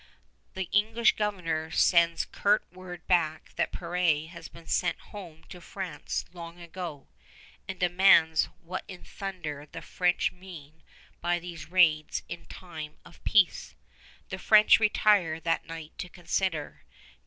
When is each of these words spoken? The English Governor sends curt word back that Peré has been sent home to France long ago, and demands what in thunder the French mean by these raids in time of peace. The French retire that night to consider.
The 0.55 0.67
English 0.71 1.15
Governor 1.15 1.69
sends 1.69 2.25
curt 2.25 2.63
word 2.73 3.05
back 3.05 3.53
that 3.55 3.71
Peré 3.71 4.27
has 4.29 4.47
been 4.47 4.65
sent 4.65 4.97
home 4.99 5.43
to 5.49 5.61
France 5.61 6.25
long 6.33 6.59
ago, 6.59 7.07
and 7.67 7.79
demands 7.79 8.45
what 8.63 8.83
in 8.87 9.03
thunder 9.03 9.67
the 9.71 9.83
French 9.83 10.31
mean 10.31 10.81
by 11.21 11.37
these 11.37 11.67
raids 11.69 12.23
in 12.27 12.47
time 12.47 12.97
of 13.05 13.23
peace. 13.23 13.75
The 14.29 14.39
French 14.39 14.79
retire 14.79 15.39
that 15.39 15.65
night 15.67 15.95
to 15.99 16.09
consider. 16.09 16.81